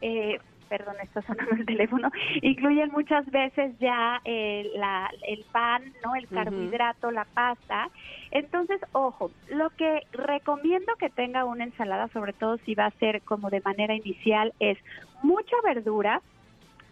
Eh, 0.00 0.38
perdón, 0.68 0.96
está 1.02 1.22
sonando 1.22 1.54
el 1.54 1.66
teléfono, 1.66 2.10
incluyen 2.42 2.90
muchas 2.90 3.24
veces 3.26 3.76
ya 3.78 4.20
eh, 4.24 4.70
la- 4.74 5.10
el 5.26 5.44
pan, 5.52 5.82
¿no? 6.04 6.14
El 6.14 6.28
carbohidrato, 6.28 7.10
la 7.10 7.24
pasta. 7.34 7.88
Entonces, 8.30 8.80
ojo, 8.92 9.30
lo 9.48 9.70
que 9.70 10.02
recomiendo 10.12 10.92
que 10.98 11.10
tenga 11.10 11.44
una 11.44 11.64
ensalada, 11.64 12.08
sobre 12.08 12.32
todo 12.32 12.58
si 12.58 12.74
va 12.74 12.86
a 12.86 12.90
ser 12.98 13.22
como 13.22 13.50
de 13.50 13.60
manera 13.64 13.94
inicial, 13.94 14.52
es 14.58 14.78
mucha 15.22 15.56
verdura, 15.64 16.22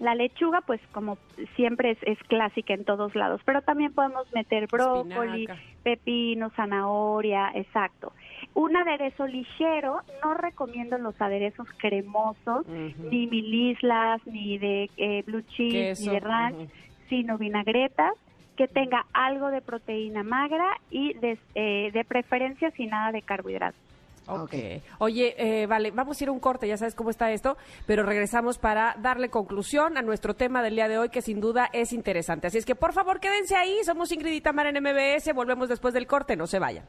la 0.01 0.17
lechuga, 0.17 0.61
pues 0.63 0.81
como 0.91 1.19
siempre 1.55 1.93
es, 1.93 1.99
es 2.03 2.19
clásica 2.29 2.75
en 2.75 2.85
todos 2.85 3.15
lados, 3.15 3.41
pero 3.45 3.63
también 3.63 3.95
podemos 3.95 4.27
meter 4.33 4.67
brócoli, 4.67 5.45
Espinaca. 5.45 5.61
pepino, 5.85 6.51
zanahoria, 6.57 7.53
exacto. 7.55 8.13
Un 8.55 8.77
aderezo 8.77 9.27
ligero, 9.27 10.01
no 10.23 10.35
recomiendo 10.35 10.97
los 10.99 11.21
aderezos 11.21 11.67
cremosos, 11.77 12.67
ni 12.69 13.27
mil 13.27 13.53
islas, 13.73 14.21
ni 14.27 14.59
de 14.59 14.91
eh, 14.97 15.23
blue 15.27 15.43
cheese, 15.43 15.73
Queso, 15.73 16.05
ni 16.05 16.11
de 16.11 16.21
ranch, 16.21 16.71
sino 17.09 17.37
vinagretas, 17.37 18.13
que 18.57 18.69
tenga 18.69 19.07
algo 19.13 19.51
de 19.51 19.61
proteína 19.61 20.23
magra 20.23 20.79
y 20.89 21.15
de, 21.15 21.39
eh, 21.57 21.91
de 21.93 22.05
preferencia 22.05 22.71
sin 22.71 22.91
nada 22.91 23.11
de 23.11 23.23
carbohidratos. 23.23 23.81
Ok. 24.27 24.55
Oye, 24.99 25.35
eh, 25.37 25.67
vale, 25.67 25.91
vamos 25.91 26.21
a 26.21 26.25
ir 26.25 26.29
a 26.29 26.33
un 26.33 26.41
corte, 26.41 26.67
ya 26.67 26.77
sabes 26.77 26.95
cómo 26.95 27.11
está 27.11 27.31
esto, 27.31 27.57
pero 27.87 28.05
regresamos 28.05 28.59
para 28.59 28.97
darle 28.99 29.29
conclusión 29.29 29.99
a 29.99 30.03
nuestro 30.03 30.35
tema 30.35 30.63
del 30.63 30.77
día 30.77 30.89
de 30.89 30.99
hoy, 30.99 31.09
que 31.11 31.23
sin 31.23 31.41
duda 31.41 31.69
es 31.73 31.93
interesante. 31.93 32.47
Así 32.47 32.59
es 32.59 32.65
que, 32.65 32.75
por 32.75 32.93
favor, 32.93 33.21
quédense 33.21 33.57
ahí. 33.57 33.77
Somos 33.85 34.13
Ingrid 34.13 34.33
y 34.33 34.41
Tamara 34.41 34.71
en 34.71 34.83
MBS. 34.83 35.33
Volvemos 35.35 35.69
después 35.69 35.93
del 35.93 36.07
corte, 36.07 36.37
no 36.37 36.47
se 36.47 36.59
vayan. 36.59 36.85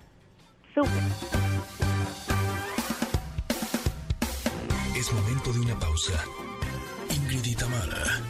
Súper. 0.73 1.44
Es 5.05 5.13
momento 5.13 5.53
de 5.53 5.59
una 5.59 5.77
pausa. 5.77 6.19
Ingrid 7.11 7.45
y 7.45 7.53
Tamara, 7.53 8.23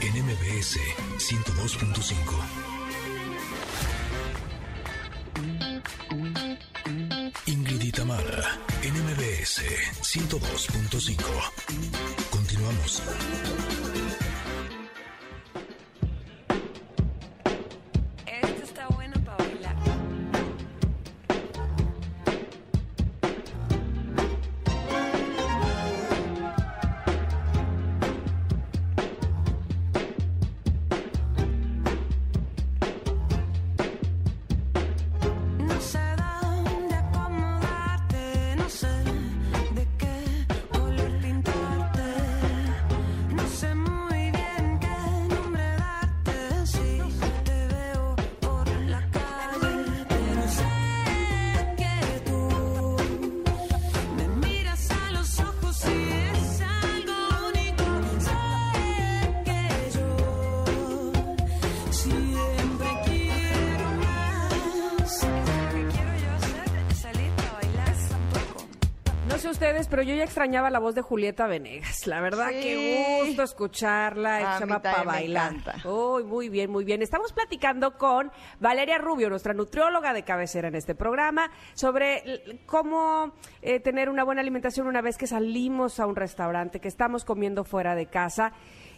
en 0.00 0.24
MBS 0.24 0.78
102.5. 1.18 2.14
Ingrid 7.44 7.82
y 7.82 7.92
Tamara, 7.92 8.58
en 8.82 8.94
MBS 8.94 9.60
102.5. 10.00 11.22
Continuamos. 12.30 13.02
Ustedes, 69.56 69.88
pero 69.88 70.02
yo 70.02 70.14
ya 70.14 70.24
extrañaba 70.24 70.68
la 70.68 70.78
voz 70.78 70.94
de 70.94 71.00
Julieta 71.00 71.46
Venegas. 71.46 72.06
La 72.06 72.20
verdad, 72.20 72.48
Sí. 72.50 72.60
qué 72.62 73.22
gusto 73.26 73.42
escucharla. 73.42 74.56
A 74.56 74.58
también 74.58 74.82
para 74.82 74.98
me 74.98 75.04
bailar. 75.06 75.52
Uy, 75.86 76.24
muy 76.24 76.50
bien, 76.50 76.70
muy 76.70 76.84
bien. 76.84 77.00
Estamos 77.00 77.32
platicando 77.32 77.96
con 77.96 78.30
Valeria 78.60 78.98
Rubio, 78.98 79.30
nuestra 79.30 79.54
nutrióloga 79.54 80.12
de 80.12 80.24
cabecera 80.24 80.68
en 80.68 80.74
este 80.74 80.94
programa, 80.94 81.50
sobre 81.72 82.58
cómo 82.66 83.32
eh, 83.62 83.80
tener 83.80 84.10
una 84.10 84.24
buena 84.24 84.42
alimentación 84.42 84.88
una 84.88 85.00
vez 85.00 85.16
que 85.16 85.26
salimos 85.26 86.00
a 86.00 86.06
un 86.06 86.16
restaurante, 86.16 86.78
que 86.78 86.88
estamos 86.88 87.24
comiendo 87.24 87.64
fuera 87.64 87.94
de 87.94 88.06
casa. 88.06 88.52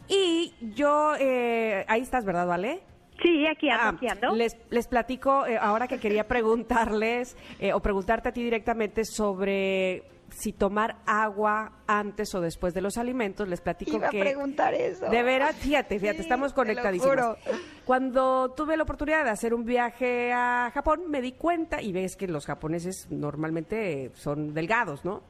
Y 0.08 0.54
yo, 0.74 1.12
eh, 1.20 1.84
ahí 1.86 2.00
estás, 2.00 2.24
¿verdad, 2.24 2.48
Vale? 2.48 2.80
Sí, 3.22 3.46
aquí 3.46 3.68
ando, 3.70 3.84
Ah, 3.84 3.88
aquí 3.90 4.08
ando. 4.08 4.34
les, 4.34 4.56
les 4.70 4.88
platico, 4.88 5.46
eh, 5.46 5.56
ahora 5.60 5.86
que 5.86 5.98
quería 6.00 6.26
preguntarles 6.26 7.36
eh, 7.60 7.72
o 7.72 7.80
preguntarte 7.80 8.28
a 8.28 8.32
ti 8.32 8.42
directamente 8.42 9.04
sobre 9.04 10.04
si 10.30 10.52
tomar 10.52 10.96
agua 11.06 11.72
antes 11.86 12.34
o 12.34 12.40
después 12.40 12.74
de 12.74 12.80
los 12.80 12.98
alimentos, 12.98 13.48
les 13.48 13.60
platico 13.60 13.96
Iba 13.96 14.08
a 14.08 14.10
que... 14.10 14.20
preguntar 14.20 14.74
eso. 14.74 15.08
De 15.08 15.22
veras, 15.22 15.56
fíjate, 15.56 15.98
fíjate, 15.98 16.18
Sí, 16.18 16.22
estamos 16.22 16.52
conectadísimos. 16.52 17.36
Cuando 17.84 18.50
tuve 18.50 18.76
la 18.76 18.82
oportunidad 18.82 19.24
de 19.24 19.30
hacer 19.30 19.54
un 19.54 19.64
viaje 19.64 20.32
a 20.32 20.70
Japón, 20.72 21.02
me 21.08 21.22
di 21.22 21.32
cuenta, 21.32 21.80
y 21.80 21.92
ves 21.92 22.16
que 22.16 22.28
los 22.28 22.46
japoneses 22.46 23.06
normalmente 23.10 24.10
son 24.14 24.52
delgados, 24.54 25.04
¿no? 25.04 25.22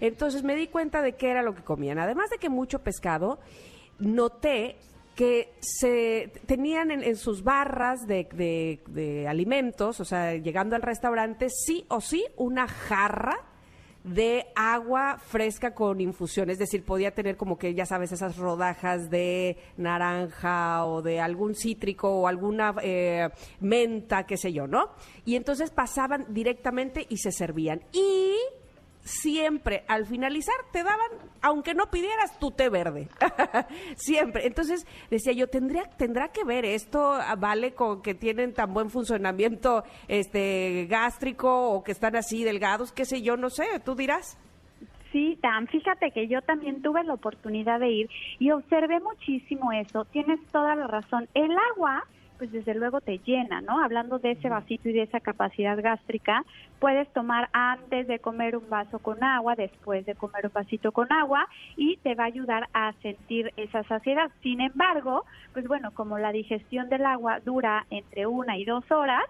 Entonces 0.00 0.42
me 0.42 0.56
di 0.56 0.66
cuenta 0.68 1.02
de 1.02 1.12
qué 1.14 1.30
era 1.30 1.42
lo 1.42 1.54
que 1.54 1.62
comían. 1.62 1.98
Además 1.98 2.30
de 2.30 2.38
que 2.38 2.48
mucho 2.48 2.80
pescado, 2.80 3.38
noté 3.98 4.76
que 5.14 5.52
se 5.60 6.32
tenían 6.46 6.90
en, 6.90 7.02
en 7.02 7.16
sus 7.16 7.42
barras 7.42 8.06
de, 8.06 8.26
de- 8.32 8.80
de 8.88 9.28
alimentos, 9.28 10.00
o 10.00 10.04
sea, 10.04 10.34
llegando 10.36 10.74
al 10.76 10.82
restaurante, 10.82 11.48
sí 11.50 11.84
o 11.88 12.00
sí 12.00 12.24
una 12.36 12.66
jarra 12.66 13.36
de 14.04 14.46
agua 14.54 15.18
fresca 15.18 15.74
con 15.74 16.00
infusión, 16.00 16.50
es 16.50 16.58
decir, 16.58 16.84
podía 16.84 17.12
tener 17.12 17.36
como 17.36 17.58
que, 17.58 17.74
ya 17.74 17.86
sabes, 17.86 18.12
esas 18.12 18.36
rodajas 18.36 19.10
de 19.10 19.58
naranja 19.76 20.84
o 20.86 21.02
de 21.02 21.20
algún 21.20 21.54
cítrico 21.54 22.08
o 22.08 22.26
alguna 22.26 22.74
eh, 22.82 23.28
menta, 23.60 24.26
qué 24.26 24.36
sé 24.36 24.52
yo, 24.52 24.66
¿no? 24.66 24.90
Y 25.24 25.36
entonces 25.36 25.70
pasaban 25.70 26.26
directamente 26.30 27.06
y 27.08 27.18
se 27.18 27.32
servían. 27.32 27.82
Y 27.92 28.36
siempre 29.02 29.84
al 29.88 30.06
finalizar 30.06 30.54
te 30.72 30.82
daban, 30.82 31.10
aunque 31.42 31.74
no 31.74 31.86
pidieras, 31.90 32.38
tu 32.38 32.50
té 32.50 32.68
verde. 32.68 33.08
siempre. 33.96 34.46
Entonces 34.46 34.86
decía 35.10 35.32
yo, 35.32 35.48
¿tendría, 35.48 35.84
¿tendrá 35.96 36.28
que 36.28 36.44
ver 36.44 36.64
esto, 36.64 37.12
ah, 37.12 37.36
vale, 37.36 37.72
con 37.72 38.02
que 38.02 38.14
tienen 38.14 38.54
tan 38.54 38.72
buen 38.72 38.90
funcionamiento 38.90 39.84
este 40.08 40.86
gástrico 40.88 41.70
o 41.70 41.82
que 41.82 41.92
están 41.92 42.16
así 42.16 42.44
delgados? 42.44 42.92
Qué 42.92 43.04
sé 43.04 43.22
yo, 43.22 43.36
no 43.36 43.50
sé, 43.50 43.64
tú 43.84 43.94
dirás. 43.94 44.38
Sí, 45.12 45.36
Dan, 45.42 45.66
fíjate 45.66 46.12
que 46.12 46.28
yo 46.28 46.40
también 46.42 46.82
tuve 46.82 47.02
la 47.02 47.14
oportunidad 47.14 47.80
de 47.80 47.90
ir 47.90 48.10
y 48.38 48.52
observé 48.52 49.00
muchísimo 49.00 49.72
eso. 49.72 50.04
Tienes 50.04 50.40
toda 50.52 50.76
la 50.76 50.86
razón. 50.86 51.28
El 51.34 51.50
agua, 51.74 52.04
pues 52.40 52.50
desde 52.52 52.74
luego 52.74 53.02
te 53.02 53.20
llena, 53.20 53.60
¿no? 53.62 53.84
Hablando 53.84 54.18
de 54.18 54.32
ese 54.32 54.48
vasito 54.48 54.88
y 54.88 54.94
de 54.94 55.02
esa 55.04 55.20
capacidad 55.20 55.78
gástrica, 55.80 56.42
puedes 56.80 57.12
tomar 57.12 57.50
antes 57.52 58.08
de 58.08 58.18
comer 58.20 58.56
un 58.56 58.68
vaso 58.70 58.98
con 59.00 59.22
agua, 59.22 59.56
después 59.56 60.06
de 60.06 60.16
comer 60.16 60.46
un 60.46 60.52
vasito 60.54 60.92
con 60.92 61.12
agua 61.12 61.46
y 61.76 61.98
te 62.02 62.16
va 62.16 62.24
a 62.24 62.28
ayudar 62.28 62.68
a 62.72 62.94
sentir 63.02 63.52
esa 63.56 63.84
saciedad. 63.84 64.30
Sin 64.42 64.62
embargo, 64.62 65.24
pues 65.52 65.66
bueno, 65.68 65.92
como 65.92 66.18
la 66.18 66.32
digestión 66.32 66.88
del 66.88 67.06
agua 67.06 67.40
dura 67.44 67.86
entre 67.90 68.26
una 68.26 68.58
y 68.58 68.64
dos 68.64 68.90
horas, 68.90 69.22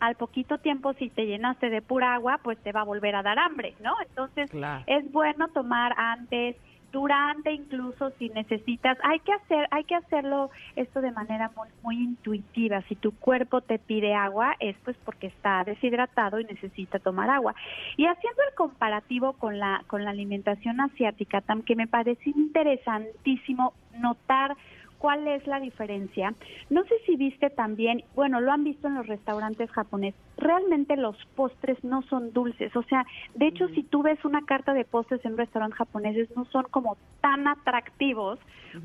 al 0.00 0.16
poquito 0.16 0.58
tiempo 0.58 0.94
si 0.94 1.10
te 1.10 1.26
llenaste 1.26 1.70
de 1.70 1.82
pura 1.82 2.14
agua, 2.14 2.40
pues 2.42 2.60
te 2.62 2.72
va 2.72 2.80
a 2.80 2.84
volver 2.84 3.14
a 3.14 3.22
dar 3.22 3.38
hambre, 3.38 3.76
¿no? 3.78 3.94
Entonces 4.08 4.50
Claro. 4.52 4.86
es 4.86 5.10
bueno 5.12 5.48
tomar 5.54 5.94
antes, 5.96 6.56
durante 6.92 7.52
incluso 7.52 8.10
si 8.18 8.28
necesitas, 8.28 8.98
hay 9.02 9.18
que 9.20 9.32
hacer, 9.32 9.66
hay 9.70 9.84
que 9.84 9.94
hacerlo 9.94 10.50
esto 10.76 11.00
de 11.00 11.10
manera 11.10 11.50
muy, 11.56 11.68
muy 11.82 11.96
intuitiva. 11.96 12.82
Si 12.82 12.94
tu 12.96 13.12
cuerpo 13.12 13.62
te 13.62 13.78
pide 13.78 14.14
agua, 14.14 14.54
es 14.60 14.76
pues 14.84 14.96
porque 15.04 15.28
está 15.28 15.64
deshidratado 15.64 16.38
y 16.38 16.44
necesita 16.44 16.98
tomar 16.98 17.30
agua. 17.30 17.54
Y 17.96 18.06
haciendo 18.06 18.42
el 18.48 18.54
comparativo 18.54 19.32
con 19.34 19.58
la 19.58 19.82
con 19.86 20.04
la 20.04 20.10
alimentación 20.10 20.80
asiática, 20.80 21.42
que 21.64 21.76
me 21.76 21.86
parece 21.86 22.30
interesantísimo 22.30 23.72
notar 23.98 24.56
¿Cuál 25.02 25.26
es 25.26 25.44
la 25.48 25.58
diferencia? 25.58 26.32
No 26.70 26.84
sé 26.84 26.94
si 27.06 27.16
viste 27.16 27.50
también, 27.50 28.04
bueno, 28.14 28.40
lo 28.40 28.52
han 28.52 28.62
visto 28.62 28.86
en 28.86 28.94
los 28.94 29.06
restaurantes 29.08 29.68
japoneses, 29.72 30.14
realmente 30.36 30.96
los 30.96 31.16
postres 31.34 31.76
no 31.82 32.02
son 32.02 32.32
dulces, 32.32 32.74
o 32.76 32.84
sea, 32.84 33.04
de 33.34 33.48
hecho 33.48 33.66
si 33.70 33.82
tú 33.82 34.02
ves 34.04 34.24
una 34.24 34.42
carta 34.42 34.72
de 34.74 34.84
postres 34.84 35.24
en 35.24 35.32
un 35.32 35.38
restaurante 35.38 35.74
japoneses 35.76 36.28
no 36.36 36.44
son 36.46 36.66
como 36.70 36.96
tan 37.20 37.48
atractivos 37.48 38.38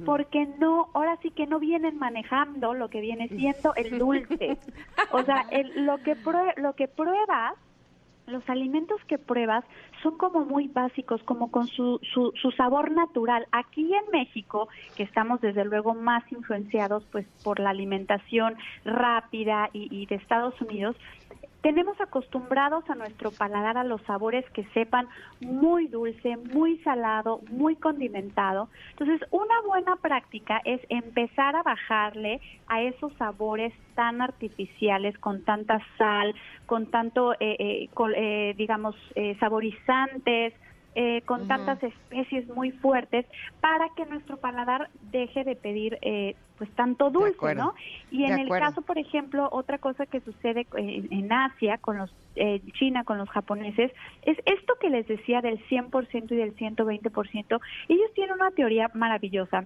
porque 0.06 0.47
no, 0.60 0.88
ahora 0.95 1.17
sí 1.21 1.30
que 1.30 1.45
no 1.45 1.60
vienen 1.60 1.97
manejando 1.99 2.73
lo 2.73 2.89
que 2.89 2.99
viene 2.99 3.27
siendo 3.30 3.73
el 3.75 3.99
dulce. 3.99 4.58
O 5.12 5.23
sea, 5.23 5.45
el- 5.51 5.86
lo 5.86 5.99
que 5.99 6.17
prue- 6.17 6.53
lo 6.58 6.73
que 6.73 6.88
pruebas 6.88 7.53
los 8.27 8.47
alimentos 8.49 8.99
que 9.07 9.17
pruebas 9.17 9.63
son 10.03 10.17
como 10.17 10.45
muy 10.45 10.67
básicos, 10.67 11.23
como 11.23 11.49
con 11.49 11.67
su, 11.67 11.99
su, 12.13 12.33
su 12.41 12.51
sabor 12.51 12.91
natural. 12.91 13.47
Aquí 13.51 13.93
en 13.93 14.11
México, 14.11 14.67
que 14.95 15.03
estamos 15.03 15.39
desde 15.39 15.63
luego 15.63 15.93
más 15.93 16.29
influenciados 16.31 17.05
pues 17.11 17.25
por 17.43 17.59
la 17.59 17.69
alimentación 17.69 18.55
rápida 18.83 19.69
y, 19.71 19.87
y 19.95 20.05
de 20.07 20.15
Estados 20.15 20.59
Unidos, 20.61 20.97
tenemos 21.67 21.99
acostumbrados 21.99 22.89
a 22.89 22.95
nuestro 22.95 23.34
paladar 23.34 23.77
a 23.77 23.84
los 23.84 24.01
sabores 24.03 24.45
que 24.51 24.63
sepan 24.73 25.06
muy 25.41 25.89
dulce, 25.89 26.38
muy 26.38 26.77
salado, 26.80 27.41
muy 27.49 27.75
condimentado. 27.75 28.69
Entonces, 28.91 29.19
una 29.32 29.56
buena 29.67 29.97
práctica 29.97 30.62
es 30.63 30.80
empezar 30.88 31.58
a 31.58 31.63
bajarle 31.63 32.39
a 32.67 32.84
esos 32.84 33.13
sabores 33.17 33.73
tan 33.95 34.21
artificiales, 34.21 35.17
con 35.17 35.43
tanta 35.43 35.86
sal, 35.97 36.34
con 36.65 36.89
tanto, 36.89 37.34
eh, 37.34 37.58
eh, 37.60 37.89
col- 37.93 38.15
eh, 38.15 38.53
digamos, 38.58 38.95
eh, 39.15 39.36
saborizantes, 39.38 40.53
eh, 40.95 41.21
con 41.25 41.47
tantas 41.47 41.84
especies 41.84 42.47
muy 42.47 42.71
fuertes, 42.71 43.25
para 43.60 43.89
que 43.97 44.06
nuestro 44.06 44.38
paladar 44.38 44.89
deje 45.01 45.43
de 45.43 45.58
pedir 45.58 45.99
eh, 46.01 46.38
pues 46.58 46.70
tanto 46.72 47.10
dulce. 47.10 47.56
¿no? 47.56 47.74
Y 48.12 48.26
en 48.26 48.39
el 48.39 48.50
caso, 48.50 48.82
por 48.82 48.98
ejemplo, 48.98 49.48
otra 49.52 49.78
cosa 49.78 50.06
que 50.06 50.22
sucede 50.22 50.67
en, 50.76 51.08
en 51.12 51.32
Asia, 51.32 51.78
con 51.78 51.98
los 51.98 52.13
eh, 52.36 52.62
China, 52.74 53.04
con 53.04 53.17
los 53.17 53.30
japoneses, 53.30 53.91
es 54.24 54.38
esto 54.46 54.76
que 54.80 54.89
les 54.89 55.08
decía 55.08 55.41
del 55.41 55.60
100% 55.67 56.32
y 56.32 56.36
del 56.36 56.56
120%. 56.56 57.60
Ellos 57.89 58.13
tienen 58.13 58.36
una 58.36 58.52
teoría 58.52 58.89
maravillosa 58.93 59.65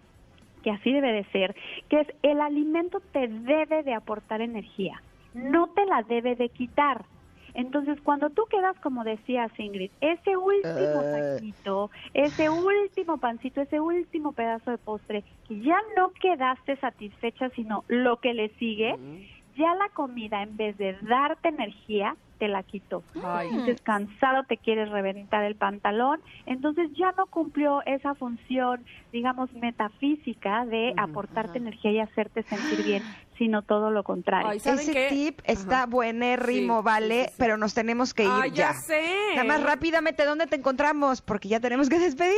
que 0.64 0.72
así 0.72 0.92
debe 0.92 1.12
de 1.12 1.24
ser, 1.32 1.56
que 1.90 2.02
es 2.02 2.08
el 2.22 2.40
alimento 2.40 3.02
te 3.12 3.28
debe 3.28 3.84
de 3.84 3.94
aportar 3.94 4.42
energía, 4.42 5.02
no 5.34 5.68
te 5.68 5.86
la 5.86 6.04
debe 6.04 6.36
de 6.36 6.50
quitar. 6.50 7.06
Entonces, 7.54 8.00
cuando 8.04 8.30
tú 8.32 8.44
quedas, 8.50 8.78
como 8.82 9.04
decías 9.04 9.52
Ingrid, 9.58 9.92
ese 10.02 10.38
último 10.38 11.04
Eh. 11.04 11.08
taquito, 11.12 11.90
ese 12.14 12.50
último 12.50 13.20
pancito, 13.20 13.62
ese 13.62 13.80
último 13.80 14.34
pedazo 14.34 14.72
de 14.72 14.78
postre, 14.78 15.24
que 15.48 15.62
ya 15.62 15.78
no 15.98 16.12
quedaste 16.22 16.78
satisfecha, 16.78 17.50
sino 17.56 17.84
lo 17.88 18.18
que 18.18 18.34
le 18.34 18.50
sigue, 18.56 18.96
ya 19.58 19.74
la 19.76 19.90
comida, 19.94 20.44
en 20.44 20.56
vez 20.58 20.78
de 20.78 20.98
darte 21.04 21.50
energía, 21.50 22.16
te 22.38 22.48
la 22.48 22.64
quitó. 22.64 23.06
Entonces, 23.50 23.82
cansado, 23.84 24.44
te 24.48 24.58
quieres 24.58 24.90
reventar 24.90 25.44
el 25.44 25.58
pantalón, 25.58 26.20
entonces 26.46 26.90
ya 26.98 27.12
no 27.18 27.28
cumplió 27.28 27.82
esa 27.86 28.16
función, 28.16 28.86
digamos, 29.12 29.52
metafísica 29.54 30.66
de 30.66 30.94
aportarte 30.98 31.60
energía 31.60 31.92
y 31.92 32.00
hacerte 32.00 32.44
sentir 32.44 32.82
bien, 32.84 33.06
sino 33.38 33.62
todo 33.64 33.90
lo 33.92 34.04
contrario. 34.04 34.50
Ay, 34.52 34.60
¿saben 34.60 34.80
Ese 34.80 34.94
qué? 34.94 35.08
tip 35.10 35.42
está 35.46 35.78
Ajá. 35.84 35.86
buenérrimo, 35.88 36.80
Sí, 36.80 36.86
vale, 36.86 37.16
sí, 37.16 37.22
sí, 37.26 37.30
sí. 37.30 37.36
pero 37.40 37.58
nos 37.58 37.74
tenemos 37.74 38.14
que 38.14 38.24
ir 38.24 38.30
Ay, 38.32 38.52
ya 38.52 38.74
sé. 38.74 39.02
Nada 39.36 39.44
más 39.48 39.64
rápidamente, 39.64 40.26
¿dónde 40.26 40.48
te 40.48 40.56
encontramos? 40.58 41.22
Porque 41.22 41.48
ya 41.50 41.60
tenemos 41.60 41.90
que 41.90 41.98
despedir. 42.00 42.36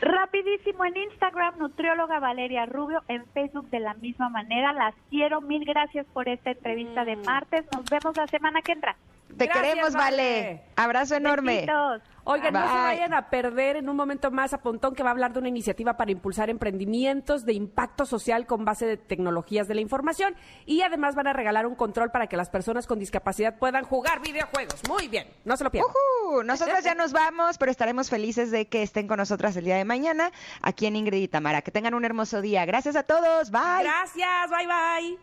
Rapidísimo 0.00 0.84
en 0.84 0.96
Instagram, 0.96 1.58
nutrióloga 1.58 2.18
Valeria 2.20 2.66
Rubio, 2.66 3.02
en 3.08 3.24
Facebook 3.32 3.68
de 3.70 3.80
la 3.80 3.94
misma 3.94 4.28
manera. 4.28 4.72
Las 4.72 4.94
quiero, 5.10 5.40
mil 5.40 5.64
gracias 5.64 6.06
por 6.12 6.28
esta 6.28 6.50
entrevista 6.50 7.04
de 7.04 7.16
martes. 7.16 7.64
Nos 7.74 7.84
vemos 7.90 8.16
la 8.16 8.26
semana 8.26 8.60
que 8.62 8.72
entra. 8.72 8.96
Te 9.38 9.46
Gracias, 9.46 9.64
queremos, 9.66 9.94
Vale. 9.94 10.16
vale. 10.16 10.60
Abrazo 10.76 11.16
enorme. 11.16 11.54
Besitos. 11.66 12.02
Oigan, 12.26 12.54
no 12.54 12.60
se 12.60 12.74
vayan 12.74 13.12
a 13.12 13.28
perder 13.28 13.76
en 13.76 13.88
un 13.88 13.96
momento 13.96 14.30
más 14.30 14.54
a 14.54 14.58
Pontón 14.58 14.94
que 14.94 15.02
va 15.02 15.10
a 15.10 15.12
hablar 15.12 15.32
de 15.34 15.40
una 15.40 15.48
iniciativa 15.48 15.96
para 15.96 16.10
impulsar 16.10 16.48
emprendimientos 16.48 17.44
de 17.44 17.52
impacto 17.52 18.06
social 18.06 18.46
con 18.46 18.64
base 18.64 18.86
de 18.86 18.96
tecnologías 18.96 19.68
de 19.68 19.74
la 19.74 19.82
información 19.82 20.34
y 20.64 20.80
además 20.82 21.14
van 21.14 21.26
a 21.26 21.32
regalar 21.34 21.66
un 21.66 21.74
control 21.74 22.10
para 22.10 22.26
que 22.26 22.36
las 22.36 22.48
personas 22.48 22.86
con 22.86 22.98
discapacidad 22.98 23.58
puedan 23.58 23.84
jugar 23.84 24.22
videojuegos. 24.22 24.80
Muy 24.88 25.08
bien, 25.08 25.28
no 25.44 25.56
se 25.56 25.64
lo 25.64 25.70
pierdan. 25.70 25.90
Ujú, 25.90 26.42
Nosotras 26.44 26.82
ya 26.82 26.94
nos 26.94 27.12
vamos, 27.12 27.58
pero 27.58 27.70
estaremos 27.70 28.08
felices 28.08 28.50
de 28.50 28.68
que 28.68 28.82
estén 28.82 29.06
con 29.06 29.18
nosotras 29.18 29.54
el 29.56 29.64
día 29.64 29.76
de 29.76 29.84
mañana 29.84 30.32
aquí 30.62 30.86
en 30.86 30.96
Ingrid 30.96 31.22
y 31.22 31.28
Tamara. 31.28 31.60
Que 31.62 31.70
tengan 31.70 31.92
un 31.94 32.04
hermoso 32.04 32.40
día. 32.40 32.64
Gracias 32.64 32.96
a 32.96 33.02
todos. 33.02 33.50
Bye. 33.50 33.82
Gracias, 33.82 34.50
bye 34.50 34.66
bye. 34.66 35.18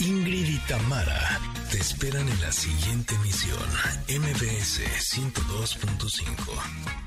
Ingrid 0.00 0.48
y 0.48 0.58
Tamara 0.68 1.38
te 1.72 1.78
esperan 1.78 2.28
en 2.28 2.40
la 2.42 2.52
siguiente 2.52 3.14
emisión, 3.14 3.58
MBS 4.06 4.80
102.5. 5.14 7.01